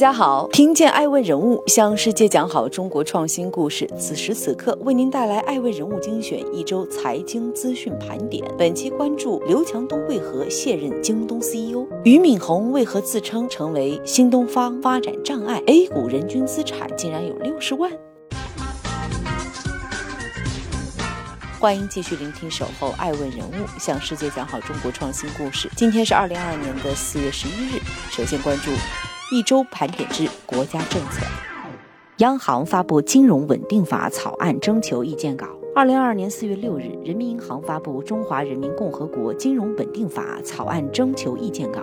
[0.00, 3.86] 大家好，听见爱问人物，向世界讲好中国创新故事。
[3.98, 8.42] 此时此刻，为您带来爱问人物精选一周财经资讯盘点。
[8.56, 17.92] 本期关注刘强东为何卸任京东 CEO，俞敏洪为何自称成为新东方发展障碍？A 股人均资产竟然有六十万。
[21.58, 25.68] 欢迎继续聆听《守候爱问人物》，向世界讲好中国创新故事。
[25.76, 28.70] 今天是二零二二年的四月十一日，首先关注。
[29.32, 31.24] 一周盘点之国家政策，
[32.16, 35.46] 央行发布《金融稳定法》草案征求意见稿。
[35.72, 41.80] 二零二二年四月六日，人民银行发布《中华人民共和国金融稳定法》草案征求意见稿，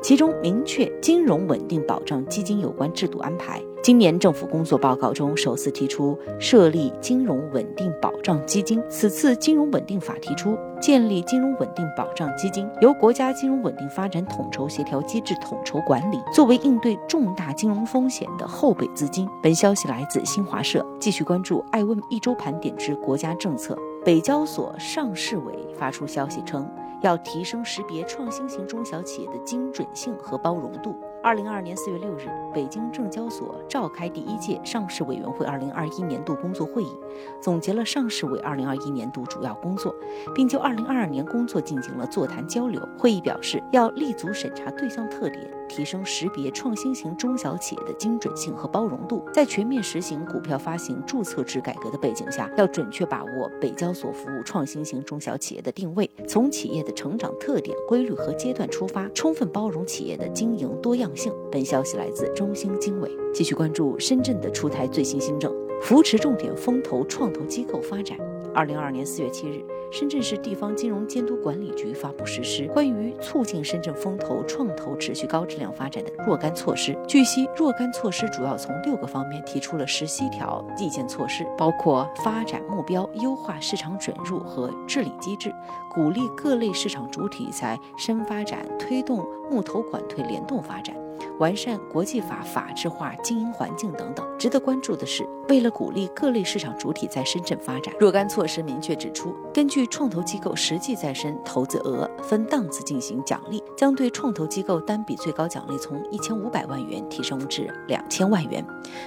[0.00, 3.60] 其中明确金融稳定保障基金有关制度安排。
[3.84, 8.82] 今年政府工作报告中首次提出设立金融稳定保障基金。
[8.88, 19.28] 此次金融稳定法提出建立金融稳定保障基金，由国家金融稳定发展统筹协调机制统筹管理，作为应对重大金融风险的后备资金。
[19.42, 20.82] 本消息来自新华社。
[20.98, 23.76] 继续关注爱问一周盘点之国家政策。
[24.02, 26.66] 北交所上市委发出消息称，
[27.02, 30.96] 要提升识别创新型中小企业的精准性和包容度。
[31.24, 36.92] 二零二二年四月六日，北京证交所召开第一届上市委员会二零二一年度工作会议，
[37.40, 39.94] 总结了上市委二零二一年度主要工作，
[40.34, 42.86] 并就二零二二年工作进行了座谈交流。
[42.98, 49.24] 会议表示，要立足审查对象特点，提升识别创新型中小企业的精准性和包容度。
[49.32, 61.04] 在全面实行股票发行注册制改革的背景下，要准确把握北交所服务创新型中小企业的定位，从企业的成长特点、规律和阶段出发，充分包容企业的经营多样。
[61.14, 61.32] 性。
[61.50, 63.08] 本消息来自中兴经纬。
[63.32, 68.18] 继续关注深圳的出台最新新政，扶持重点风投创投机构发展。
[68.52, 69.64] 二零二二年四月七日，
[69.96, 76.98] 深圳市地方金融监督管理局发布实施关于促进深圳风投创投持续高质量发展的若干措施。
[77.06, 85.54] 据悉，若干措施主要从六个方面提出了十七条意见措施，包括发展目标、优化市场准入和治理机制、
[85.92, 91.03] 鼓励各类市场主体在深发展、推动募投管退联动发展。
[91.38, 94.26] 完善国际法法治化经营环境等等。
[94.38, 108.64] 值得关注的是，为了鼓励各类市场主体在深圳发展，若干措施明确指出，根据创投机构实际在深投资额分档次进行奖励，将对创投机构单笔最高奖励从一千五百万元提升至两千万元。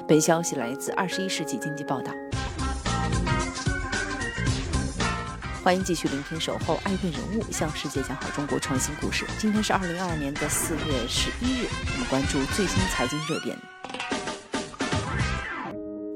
[0.08, 2.12] 本消息来自《二十一世纪经济报道》。
[5.68, 9.26] 欢迎继续聆听《守候爱的人物》，向世界讲好中国创新故事。
[9.38, 13.58] 今天是二零二二年的四月十一日，我们关注最新财经热点。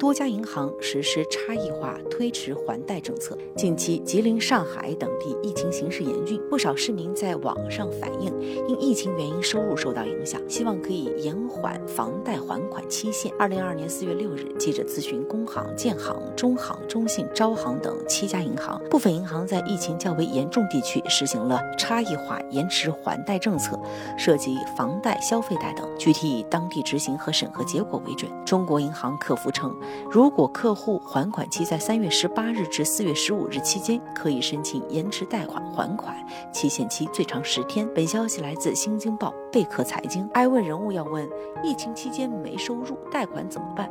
[0.01, 3.37] 多家银行实施差异化推迟还贷政策。
[3.55, 8.33] 近期，吉林、上海等地疫情形势严峻，不少市民在网上反映，
[8.67, 13.31] 因疫情原因收入受到影响，希望可以延缓房贷还款期限。
[13.37, 23.79] 二零二二年四月六日，记者咨询工行、建行、中行、中信、招行等七家银行，部分银行在疫情较为严重地区实行了差异化延迟还贷政策，
[24.17, 28.27] 涉及房贷、消费贷等，具体以当地执行和审核结果为准。
[28.43, 29.71] 中国银行客服称。
[30.09, 36.15] 如果客户还款期在三月十八日至四月十五日期间，可以申请延迟贷款还款，
[36.53, 37.87] 期限期最长十天。
[37.93, 40.29] 本消息来自《新京报》贝壳财经。
[40.33, 41.27] 爱问人物要问：
[41.63, 43.89] 疫情期间没收入，贷款怎么办？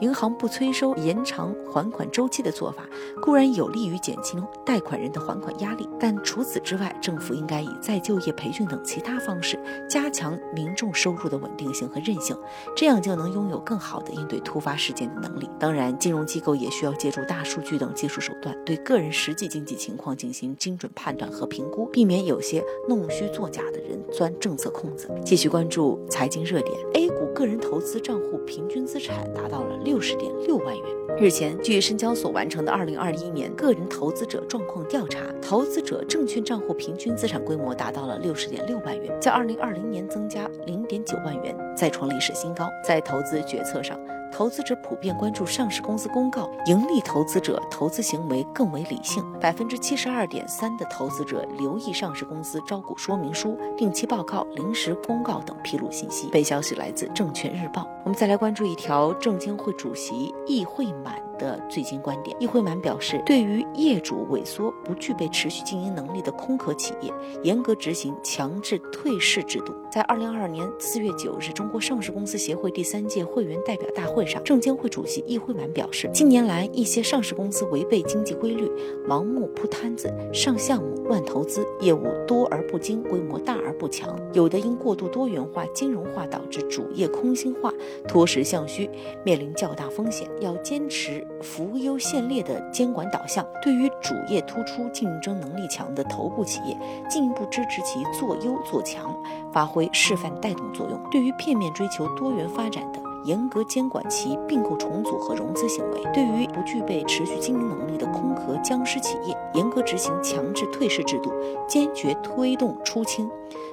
[0.00, 2.84] 银行不催收、延长还款周期的做法，
[3.22, 9.58] 固然有利于减轻贷款人的还款压力，但除此之外，政府应该以再就业培训等其他方式，
[9.88, 12.36] 加强民众收入的稳定性和韧性，
[12.76, 15.41] 这样就能拥有更好的应对突发事件的能力。
[15.58, 25.08] 当然，金融机构也需要借助大数据等技术手段，对个人实际经济情况进行精准判断和评估，避免有些弄虚作假的人钻政策空子。
[25.24, 30.02] 继续关注财经热点，A 股个人投资账户平均资产达到了六。
[30.02, 30.84] 十点六万元。
[31.16, 42.66] 日前，据深交所完成的二零二一年个人投资者状况调查，投资者证券账户平均资产规模达到了六十点六万元，较二零二零年增加零点九万元，再创历史新高。
[42.84, 43.96] 在投资决策上，
[44.32, 49.22] 投资者普遍关注上市公司公告，盈利投资者投资行为更为理性。
[49.38, 56.30] 百分之七十二点三的投资者留意上市公司招股说明书、定期报告、临时公告等披露信息。
[56.32, 57.86] 本消息来自证券日报。
[58.04, 61.21] 我们再来关注一条，证监会主席易会满。
[61.38, 62.36] 的最新观点。
[62.40, 67.12] 易会满表示，对于业主萎缩、不具备持续经营能力的空壳企业，
[67.42, 69.74] 严格执行强制退市制度。
[69.90, 78.70] 在二零二二年四月九日，中国上市公司协会第三届会员代表大会上，证监会主席易会满表示，近年来一些上市公司违背经济规律，
[79.06, 87.72] 盲目铺摊子、上项目、乱投资，业务多而不精，规模大而不强，有的因过度多元化、金融化导致主业空心化、
[88.08, 88.88] 脱实向虚，
[89.24, 90.26] 面临较大风险。
[90.40, 96.78] 要坚持扶优限劣的监管导向，对于主业突出、竞争能力强的头部企业，
[97.08, 99.14] 进一步支持其做优做强，
[99.52, 111.32] 发挥示范带动作用；对于片面追求多元发展的，严格监管其并购重组和融资行为；对于不具备持续经营能力的空壳僵尸企业，严格执行强制退市制度，
[111.68, 113.30] 坚决推动出清。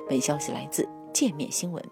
[0.08, 1.84] 本消息来自界面新闻。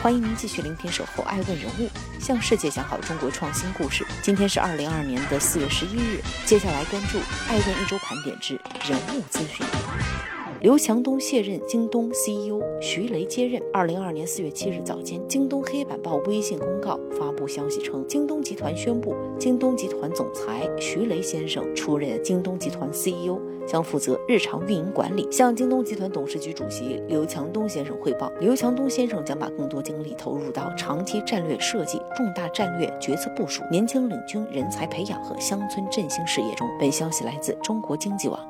[0.00, 1.82] 欢迎您继续聆听《守候爱问人物》，
[2.18, 4.04] 向世界讲好中国创新故事。
[4.22, 7.18] 今天是二零二二年的四月十一日，接下来关注
[7.48, 8.54] 爱问一周盘点之
[8.88, 9.64] 人物资讯。
[10.60, 13.62] 刘强东卸任京东 CEO，徐雷接任。
[13.72, 23.38] 二零二二年四月七日早间，京东黑板报微信公告发布消息称，京东集团宣布，京东集团总裁徐雷先生出任京东集团 CEO，
[23.70, 28.32] 将负责日常运营管理，向京东集团董事局主席刘强东先生汇报。
[28.40, 36.66] 刘强东先生将把更多精力投入到长期战略设计、重大战略决策部署、年轻领军人才培养和乡村振兴事业中。
[36.80, 38.40] 本消息来自中国经济网。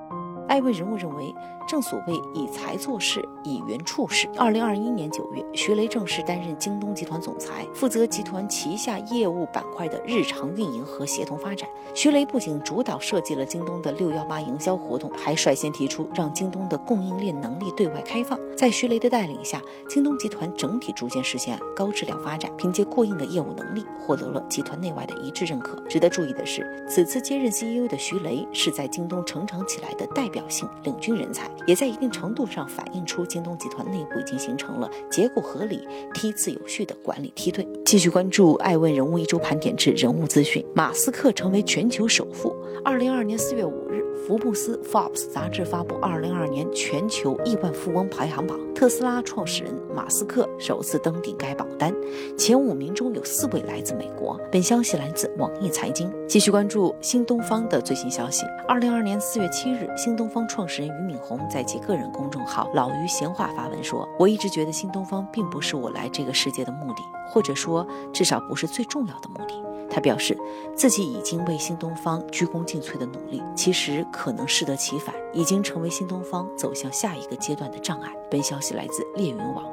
[0.46, 1.34] 艾问人物认为，
[1.68, 4.26] 正所谓以才做事，以缘处事。
[4.38, 11.68] 二零二一年九月，徐雷正式担任京东集团总裁，负责集团旗下业务板块的日常运营和协同发展。
[11.92, 18.38] 徐雷不仅主导设计了京东的六幺八营销活动，还率先提出让京东的供应链能力对外开放。
[18.56, 19.60] 在徐雷的带领下，
[19.90, 25.78] 京东集团整体逐渐实现高质量发展，凭借过硬的业务能力，获得了集团内外的一致认可。
[25.82, 30.26] 值得注意的是，此次接任 CEO 的徐雷是在京东成长起来的代。
[30.28, 37.66] 表性领军人才，也在一定程度上反映出京东集团内部已经形成了结构合理、梯次有序的管理梯队。
[37.84, 40.64] 继续关注爱问人物一周盘点之人物资讯。
[40.74, 42.54] 马斯克成为全球首富。
[42.84, 51.94] 二零二二年四月五日，福布斯 （Forbes） 杂志发布二零二二年全球亿万富翁排行榜，特斯拉创始人马斯克首次登顶该榜单，
[52.36, 54.38] 前五名中有四位来自美国。
[54.52, 56.12] 本消息来自网易财经。
[56.28, 58.44] 继续关注新东方的最新消息。
[58.68, 69.54] 二零二二年四月七日，新东方创始人俞敏洪在其个人公众号“老俞闲话”发文说：“我一直觉得新东方并不是我来这个世界的目的，或者说至少不是最重要的目的。”
[69.90, 70.36] 他表示，
[70.76, 78.12] 自己已经为新东方鞠躬尽瘁的努力，其实可能适得其反，已经成为新东方走向下一个阶段的障碍。
[78.30, 79.64] 本消息来自猎云网。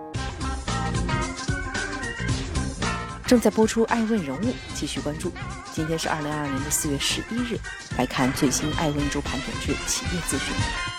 [3.27, 4.43] 正在播出《爱问人物》，
[4.75, 5.31] 继续关注。
[5.73, 7.59] 今天是二零二二年的四月十一日，
[7.97, 10.94] 来看最新《爱问周盘点之企业资讯。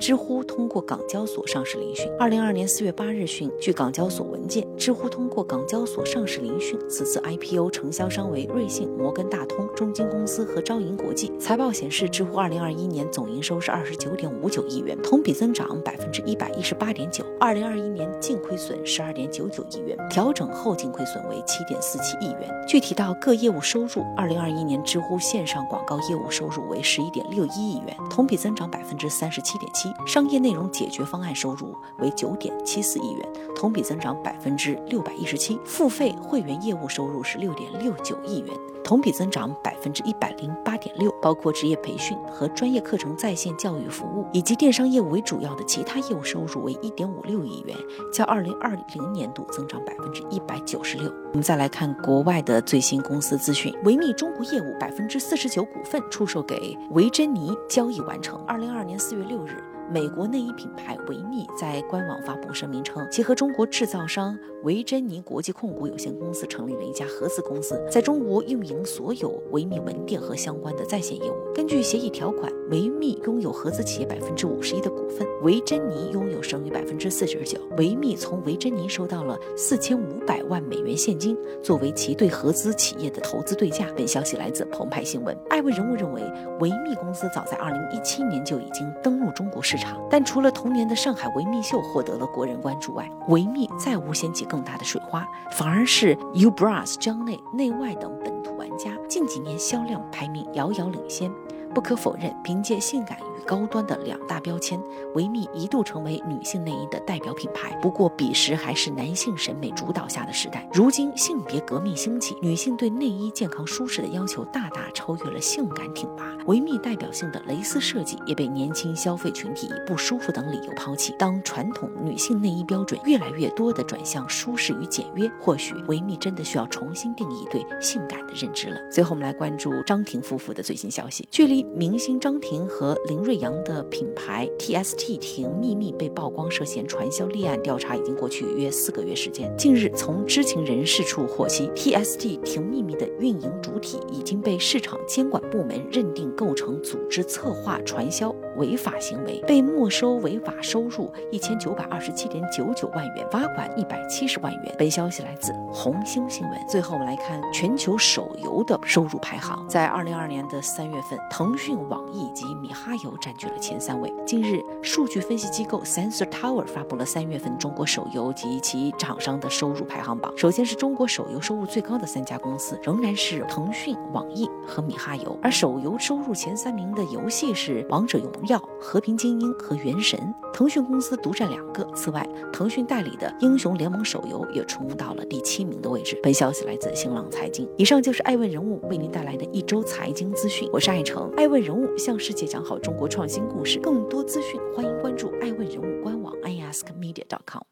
[0.00, 2.10] 知乎通过港交所上市聆讯。
[2.18, 6.80] 二零二二年四月八日讯，据港交所文件，知乎通过港交所上市聆讯。
[6.88, 11.30] 此次 IPO 承销商为瑞信、摩根大通、中金公司和招银国际。
[11.38, 17.22] 财报显示，知乎二零二一年总营收是二十九点五九亿元，同比增长百分之一百一十八点九。
[17.38, 22.50] 二零二一年净亏损十二点九九亿元，调整后净亏损为七点四七亿元。
[22.66, 29.89] 具体到各业务收入，二零二一年知乎线上广告业务收入为十一点六一亿元，同比增长百分之三十七点七。
[30.06, 38.48] 商业内容解决方案收入为九点七四亿元，同比增长百分之六百一十七；付费会员业务收入是六点六九亿元。
[38.82, 47.76] 同比增长百分之一百零八点六，包括职业培训和专业课程在线教育服务，以及电商业务为主要的其他业务收入为一点五六亿元，
[48.12, 51.12] 较二零二零年度增长百分之一百九十六。
[51.28, 58.40] 我们再来看国外的最新公司资讯，维密中国业务百分之四十九股份出售给维珍妮，交易完成。
[58.46, 59.62] 二零二二年四月六日。
[59.92, 71.34] 美国内衣品牌维密在官网发布声明称，其和中国制造商维珍妮国际控股有限公司成立了一家合资公司，在中国运营所有维密门店和相关的在线业务。
[71.52, 77.58] 根据协议条款，维密拥有合资企业百分之五十一的股份，维珍妮拥有剩余百分之四十九。
[77.76, 83.88] 维密从维珍妮收到了四千五百万美元现金，作为其对合资企业的投资对价。
[83.96, 85.36] 本消息来自澎湃新闻。
[85.48, 86.22] 艾问人物认为，
[86.60, 89.79] 维密公司早在二零一七年就已经登陆中国市场。
[90.10, 101.30] 但除了同年的上海维密秀获得了国人关注外，维密再无掀起更大的水花，反而是 Ubras、江内、内外等本土玩家近几年销量排名遥遥领先。
[101.72, 104.80] 不可否认，凭借性感高端的两大标签，
[105.14, 107.76] 维密一度成为女性内衣的代表品牌。
[107.82, 110.68] 不过，彼时还是男性审美主导下的时代。
[110.72, 116.24] 如今，性别革命兴起，女性对内衣健康舒适的要求大大超越了性感挺拔。
[116.46, 121.14] 维密代表性的蕾丝设计也被年轻消费群体以不舒服等理由抛弃。
[121.18, 128.80] 当传统女性内衣标准越来越多的转向舒适与简约，或许维密真的需要重新定义对性感的认知了。
[128.90, 131.26] 最后，我们来关注张庭夫妇的最新消息。
[131.30, 139.56] 距离明星张庭和林瑞阳的品牌 TST 婷秘密被曝光涉嫌传销立案调查已经过去约四个月时间。
[139.56, 154.74] 近日，从知情人士处获悉，TST 婷秘密的运营主体已经被市场监管部门认定构成组织策划传销违法行为，被没收违法收入一千九百二十七点九九万元，罚款一百七十万元。
[154.76, 156.60] 本消息来自红星新闻。
[156.68, 164.12] 最后，我们来看全球手游的收入排行，在二零二二年的三月份，腾讯、网易及米哈游占据了前三位。
[164.26, 170.32] 近日，数据分析机构 Sensor Tower 发布了三月份中国手游及其厂商的收入排行榜。
[170.36, 175.38] 首先是中国手游收入最高的三家公司，仍然是腾讯、网易和米哈游。
[175.42, 180.18] 而手游收入前三名的游戏是《王者荣耀》、《和平精英》和《原神》，
[180.52, 181.86] 腾讯公司独占两个。
[181.94, 186.18] 此外，腾讯代理的《英雄联盟》手游也冲到了第七名的位置。
[186.22, 187.68] 本消息来自新浪财经。
[187.76, 190.68] 以上就是爱问人物为您带来的一周财经资讯。
[190.72, 193.80] 我是爱成，爱问人物向世界讲好中国创新故事。
[193.80, 197.70] 更多资讯，欢迎关注爱问人物官网 iaskmedia.com。